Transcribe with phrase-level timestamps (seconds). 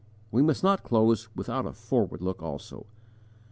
[0.31, 2.87] We must not close without a forward look also.